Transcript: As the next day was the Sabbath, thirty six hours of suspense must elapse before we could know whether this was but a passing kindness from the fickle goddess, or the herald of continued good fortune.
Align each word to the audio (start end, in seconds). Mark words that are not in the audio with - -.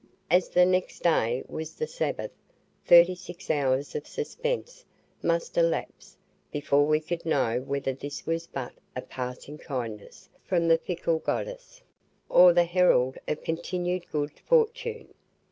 As 0.31 0.49
the 0.49 0.65
next 0.65 1.03
day 1.03 1.43
was 1.47 1.75
the 1.75 1.85
Sabbath, 1.85 2.31
thirty 2.87 3.13
six 3.13 3.51
hours 3.51 3.93
of 3.93 4.07
suspense 4.07 4.83
must 5.21 5.59
elapse 5.59 6.17
before 6.51 6.87
we 6.87 6.99
could 6.99 7.23
know 7.23 7.61
whether 7.61 7.93
this 7.93 8.25
was 8.25 8.47
but 8.47 8.73
a 8.95 9.03
passing 9.03 9.59
kindness 9.59 10.27
from 10.43 10.67
the 10.69 10.79
fickle 10.79 11.19
goddess, 11.19 11.83
or 12.29 12.51
the 12.51 12.65
herald 12.65 13.19
of 13.27 13.43
continued 13.43 14.09
good 14.09 14.31
fortune. 14.39 15.13